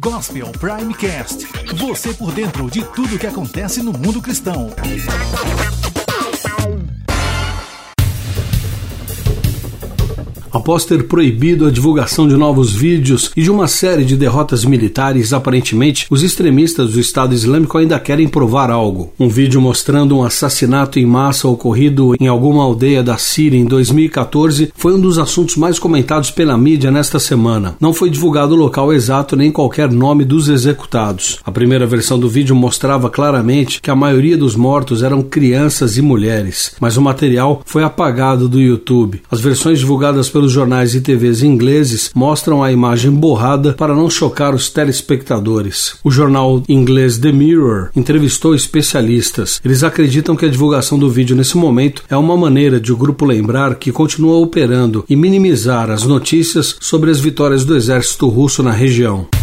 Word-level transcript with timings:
Gospel 0.00 0.46
Primecast. 0.52 1.46
Você 1.76 2.12
por 2.12 2.32
dentro 2.32 2.70
de 2.70 2.84
tudo 2.84 3.18
que 3.18 3.26
acontece 3.26 3.82
no 3.82 3.92
mundo 3.92 4.20
cristão. 4.20 4.70
Após 10.70 10.84
ter 10.84 11.08
proibido 11.08 11.66
a 11.66 11.70
divulgação 11.70 12.28
de 12.28 12.36
novos 12.36 12.72
vídeos 12.72 13.32
e 13.36 13.42
de 13.42 13.50
uma 13.50 13.66
série 13.66 14.04
de 14.04 14.16
derrotas 14.16 14.64
militares, 14.64 15.32
aparentemente, 15.32 16.06
os 16.08 16.22
extremistas 16.22 16.92
do 16.92 17.00
Estado 17.00 17.34
Islâmico 17.34 17.76
ainda 17.76 17.98
querem 17.98 18.28
provar 18.28 18.70
algo. 18.70 19.12
Um 19.18 19.28
vídeo 19.28 19.60
mostrando 19.60 20.16
um 20.16 20.22
assassinato 20.22 21.00
em 21.00 21.04
massa 21.04 21.48
ocorrido 21.48 22.14
em 22.20 22.28
alguma 22.28 22.62
aldeia 22.62 23.02
da 23.02 23.16
Síria 23.16 23.58
em 23.58 23.64
2014 23.64 24.72
foi 24.76 24.94
um 24.94 25.00
dos 25.00 25.18
assuntos 25.18 25.56
mais 25.56 25.76
comentados 25.76 26.30
pela 26.30 26.56
mídia 26.56 26.92
nesta 26.92 27.18
semana. 27.18 27.74
Não 27.80 27.92
foi 27.92 28.08
divulgado 28.08 28.54
o 28.54 28.58
local 28.58 28.92
exato 28.92 29.34
nem 29.34 29.50
qualquer 29.50 29.90
nome 29.90 30.24
dos 30.24 30.48
executados. 30.48 31.40
A 31.44 31.50
primeira 31.50 31.84
versão 31.84 32.16
do 32.16 32.28
vídeo 32.28 32.54
mostrava 32.54 33.10
claramente 33.10 33.82
que 33.82 33.90
a 33.90 33.96
maioria 33.96 34.38
dos 34.38 34.54
mortos 34.54 35.02
eram 35.02 35.20
crianças 35.20 35.96
e 35.96 36.00
mulheres, 36.02 36.76
mas 36.80 36.96
o 36.96 37.02
material 37.02 37.60
foi 37.64 37.82
apagado 37.82 38.48
do 38.48 38.60
YouTube. 38.60 39.20
As 39.28 39.40
versões 39.40 39.80
divulgadas 39.80 40.28
pelo 40.28 40.40
pelos 40.40 40.52
jornais 40.60 40.94
e 40.94 41.00
TVs 41.00 41.42
ingleses 41.42 42.10
mostram 42.14 42.62
a 42.62 42.70
imagem 42.70 43.10
borrada 43.10 43.72
para 43.72 43.94
não 43.94 44.10
chocar 44.10 44.54
os 44.54 44.68
telespectadores. 44.68 45.94
O 46.04 46.10
jornal 46.10 46.62
inglês 46.68 47.16
The 47.16 47.32
Mirror 47.32 47.88
entrevistou 47.96 48.54
especialistas. 48.54 49.58
Eles 49.64 49.82
acreditam 49.82 50.36
que 50.36 50.44
a 50.44 50.50
divulgação 50.50 50.98
do 50.98 51.08
vídeo 51.08 51.34
nesse 51.34 51.56
momento 51.56 52.02
é 52.10 52.16
uma 52.16 52.36
maneira 52.36 52.78
de 52.78 52.92
o 52.92 52.96
grupo 52.96 53.24
lembrar 53.24 53.76
que 53.76 53.90
continua 53.90 54.36
operando 54.36 55.02
e 55.08 55.16
minimizar 55.16 55.88
as 55.88 56.04
notícias 56.04 56.76
sobre 56.78 57.10
as 57.10 57.18
vitórias 57.18 57.64
do 57.64 57.74
exército 57.74 58.28
russo 58.28 58.62
na 58.62 58.72
região. 58.72 59.39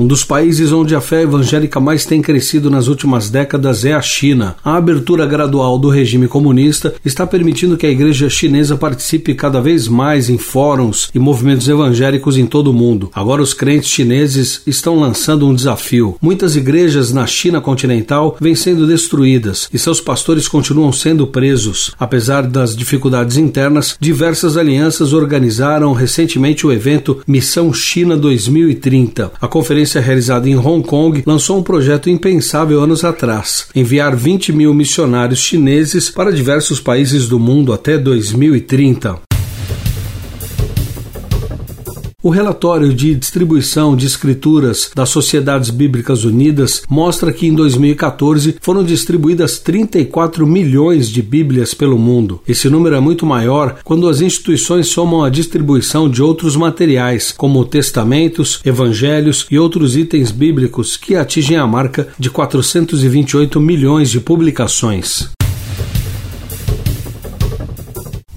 Um 0.00 0.06
dos 0.06 0.24
países 0.24 0.72
onde 0.72 0.94
a 0.94 1.00
fé 1.00 1.24
evangélica 1.24 1.78
mais 1.78 2.06
tem 2.06 2.22
crescido 2.22 2.70
nas 2.70 2.88
últimas 2.88 3.28
décadas 3.28 3.84
é 3.84 3.92
a 3.92 4.00
China. 4.00 4.56
A 4.64 4.78
abertura 4.78 5.26
gradual 5.26 5.78
do 5.78 5.90
regime 5.90 6.26
comunista 6.26 6.94
está 7.04 7.26
permitindo 7.26 7.76
que 7.76 7.84
a 7.84 7.90
igreja 7.90 8.30
chinesa 8.30 8.78
participe 8.78 9.34
cada 9.34 9.60
vez 9.60 9.88
mais 9.88 10.30
em 10.30 10.38
fóruns 10.38 11.10
e 11.14 11.18
movimentos 11.18 11.68
evangélicos 11.68 12.38
em 12.38 12.46
todo 12.46 12.70
o 12.70 12.72
mundo. 12.72 13.10
Agora, 13.14 13.42
os 13.42 13.52
crentes 13.52 13.90
chineses 13.90 14.62
estão 14.66 14.98
lançando 14.98 15.46
um 15.46 15.54
desafio. 15.54 16.16
Muitas 16.18 16.56
igrejas 16.56 17.12
na 17.12 17.26
China 17.26 17.60
continental 17.60 18.38
vêm 18.40 18.54
sendo 18.54 18.86
destruídas 18.86 19.68
e 19.70 19.78
seus 19.78 20.00
pastores 20.00 20.48
continuam 20.48 20.94
sendo 20.94 21.26
presos. 21.26 21.92
Apesar 22.00 22.46
das 22.46 22.74
dificuldades 22.74 23.36
internas, 23.36 23.98
diversas 24.00 24.56
alianças 24.56 25.12
organizaram 25.12 25.92
recentemente 25.92 26.66
o 26.66 26.72
evento 26.72 27.20
Missão 27.26 27.70
China 27.74 28.16
2030. 28.16 29.32
A 29.38 29.46
conferência 29.46 29.89
conferência 29.90 30.00
realizada 30.00 30.48
em 30.48 30.56
Hong 30.56 30.86
Kong 30.86 31.22
lançou 31.26 31.58
um 31.58 31.62
projeto 31.62 32.08
impensável 32.08 32.80
anos 32.80 33.04
atrás: 33.04 33.66
enviar 33.74 34.14
20 34.14 34.52
mil 34.52 34.72
missionários 34.72 35.40
chineses 35.40 36.08
para 36.08 36.32
diversos 36.32 36.80
países 36.80 37.26
do 37.28 37.38
mundo 37.38 37.72
até 37.72 37.98
2030. 37.98 39.29
O 42.22 42.28
relatório 42.28 42.92
de 42.92 43.14
distribuição 43.14 43.96
de 43.96 44.04
escrituras 44.04 44.90
das 44.94 45.08
Sociedades 45.08 45.70
Bíblicas 45.70 46.22
Unidas 46.22 46.82
mostra 46.86 47.32
que 47.32 47.46
em 47.46 47.54
2014 47.54 48.56
foram 48.60 48.84
distribuídas 48.84 49.58
34 49.58 50.46
milhões 50.46 51.08
de 51.08 51.22
Bíblias 51.22 51.72
pelo 51.72 51.98
mundo. 51.98 52.42
Esse 52.46 52.68
número 52.68 52.94
é 52.94 53.00
muito 53.00 53.24
maior 53.24 53.78
quando 53.82 54.06
as 54.06 54.20
instituições 54.20 54.88
somam 54.88 55.24
a 55.24 55.30
distribuição 55.30 56.10
de 56.10 56.22
outros 56.22 56.56
materiais, 56.56 57.32
como 57.34 57.64
testamentos, 57.64 58.60
evangelhos 58.66 59.46
e 59.50 59.58
outros 59.58 59.96
itens 59.96 60.30
bíblicos 60.30 60.98
que 60.98 61.16
atingem 61.16 61.56
a 61.56 61.66
marca 61.66 62.08
de 62.18 62.28
428 62.28 63.58
milhões 63.58 64.10
de 64.10 64.20
publicações. 64.20 65.30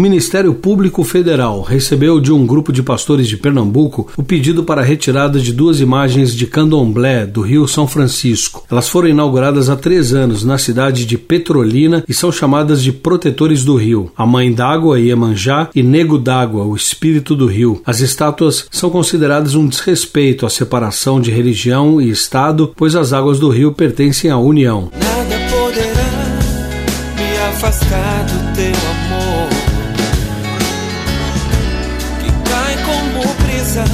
O 0.00 0.02
Ministério 0.02 0.54
Público 0.54 1.04
Federal 1.04 1.60
recebeu 1.60 2.18
de 2.22 2.32
um 2.32 2.46
grupo 2.46 2.72
de 2.72 2.82
pastores 2.82 3.28
de 3.28 3.36
Pernambuco 3.36 4.08
o 4.16 4.22
pedido 4.22 4.64
para 4.64 4.80
a 4.80 4.84
retirada 4.84 5.38
de 5.38 5.52
duas 5.52 5.78
imagens 5.78 6.34
de 6.34 6.46
candomblé 6.46 7.26
do 7.26 7.42
Rio 7.42 7.68
São 7.68 7.86
Francisco. 7.86 8.64
Elas 8.70 8.88
foram 8.88 9.08
inauguradas 9.08 9.68
há 9.68 9.76
três 9.76 10.14
anos 10.14 10.42
na 10.42 10.56
cidade 10.56 11.04
de 11.04 11.18
Petrolina 11.18 12.02
e 12.08 12.14
são 12.14 12.32
chamadas 12.32 12.82
de 12.82 12.92
protetores 12.92 13.62
do 13.62 13.76
rio. 13.76 14.10
A 14.16 14.24
Mãe 14.24 14.50
d'Água, 14.50 14.98
Iemanjá, 14.98 15.68
e 15.74 15.82
Nego 15.82 16.16
d'Água, 16.16 16.64
o 16.64 16.74
espírito 16.74 17.36
do 17.36 17.44
rio. 17.44 17.82
As 17.84 18.00
estátuas 18.00 18.68
são 18.70 18.88
consideradas 18.88 19.54
um 19.54 19.68
desrespeito 19.68 20.46
à 20.46 20.48
separação 20.48 21.20
de 21.20 21.30
religião 21.30 22.00
e 22.00 22.08
Estado, 22.08 22.72
pois 22.74 22.96
as 22.96 23.12
águas 23.12 23.38
do 23.38 23.50
rio 23.50 23.70
pertencem 23.70 24.30
à 24.30 24.38
União. 24.38 24.90
Nada 24.94 25.36
poderá 25.50 26.38
me 27.18 27.36
afastar 27.50 28.24
do 28.24 28.56
teu 28.56 28.64
amor. 28.64 29.69
casa 33.70 33.84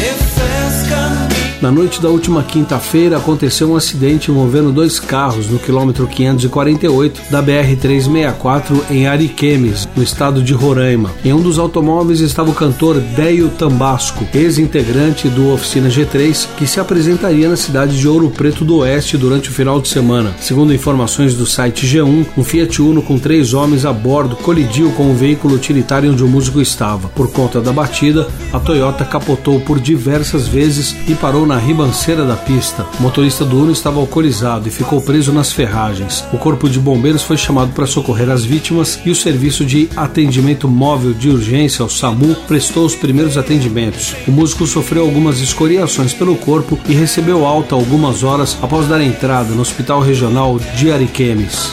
refresca 0.00 1.21
Na 1.62 1.70
noite 1.70 2.02
da 2.02 2.08
última 2.08 2.42
quinta-feira 2.42 3.16
aconteceu 3.16 3.70
um 3.70 3.76
acidente 3.76 4.32
envolvendo 4.32 4.72
dois 4.72 4.98
carros 4.98 5.46
no 5.46 5.60
quilômetro 5.60 6.08
548 6.08 7.30
da 7.30 7.40
BR-364 7.40 8.90
em 8.90 9.06
Ariquemes, 9.06 9.88
no 9.94 10.02
estado 10.02 10.42
de 10.42 10.52
Roraima. 10.52 11.12
Em 11.24 11.32
um 11.32 11.40
dos 11.40 11.60
automóveis 11.60 12.18
estava 12.18 12.50
o 12.50 12.54
cantor 12.54 12.98
Deio 12.98 13.48
Tambasco, 13.48 14.26
ex-integrante 14.34 15.28
do 15.28 15.52
Oficina 15.52 15.88
G3, 15.88 16.48
que 16.58 16.66
se 16.66 16.80
apresentaria 16.80 17.48
na 17.48 17.56
cidade 17.56 17.96
de 17.96 18.08
Ouro 18.08 18.28
Preto 18.30 18.64
do 18.64 18.78
Oeste 18.78 19.16
durante 19.16 19.48
o 19.48 19.52
final 19.52 19.80
de 19.80 19.86
semana. 19.86 20.34
Segundo 20.40 20.74
informações 20.74 21.36
do 21.36 21.46
site 21.46 21.86
G1, 21.86 22.26
um 22.36 22.42
Fiat 22.42 22.82
Uno 22.82 23.02
com 23.02 23.20
três 23.20 23.54
homens 23.54 23.84
a 23.84 23.92
bordo 23.92 24.34
colidiu 24.34 24.90
com 24.96 25.12
o 25.12 25.14
veículo 25.14 25.54
utilitário 25.54 26.10
onde 26.10 26.24
o 26.24 26.28
músico 26.28 26.60
estava. 26.60 27.06
Por 27.10 27.30
conta 27.30 27.60
da 27.60 27.72
batida, 27.72 28.26
a 28.52 28.58
Toyota 28.58 29.04
capotou 29.04 29.60
por 29.60 29.78
diversas 29.78 30.48
vezes 30.48 30.96
e 31.06 31.14
parou 31.14 31.46
na 31.46 31.51
na 31.52 31.58
ribanceira 31.58 32.24
da 32.24 32.34
pista. 32.34 32.86
O 32.98 33.02
motorista 33.02 33.44
do 33.44 33.60
Uno 33.60 33.72
estava 33.72 34.00
alcoolizado 34.00 34.66
e 34.68 34.70
ficou 34.70 35.02
preso 35.02 35.34
nas 35.34 35.52
ferragens. 35.52 36.24
O 36.32 36.38
corpo 36.38 36.66
de 36.66 36.80
bombeiros 36.80 37.22
foi 37.22 37.36
chamado 37.36 37.72
para 37.72 37.84
socorrer 37.84 38.30
as 38.30 38.42
vítimas 38.42 38.98
e 39.04 39.10
o 39.10 39.14
serviço 39.14 39.62
de 39.62 39.86
atendimento 39.94 40.66
móvel 40.66 41.12
de 41.12 41.28
urgência, 41.28 41.84
o 41.84 41.90
SAMU, 41.90 42.34
prestou 42.48 42.86
os 42.86 42.94
primeiros 42.94 43.36
atendimentos. 43.36 44.16
O 44.26 44.32
músico 44.32 44.66
sofreu 44.66 45.02
algumas 45.02 45.40
escoriações 45.40 46.14
pelo 46.14 46.36
corpo 46.36 46.78
e 46.88 46.94
recebeu 46.94 47.44
alta 47.44 47.74
algumas 47.74 48.22
horas 48.22 48.56
após 48.62 48.88
dar 48.88 49.02
entrada 49.02 49.54
no 49.54 49.60
Hospital 49.60 50.00
Regional 50.00 50.58
de 50.58 50.90
Ariquemes. 50.90 51.72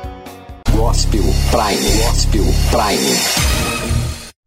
Gospel 0.81 1.21
Prime. 1.51 1.77
Gospel 2.01 2.41
Prime. 2.71 3.60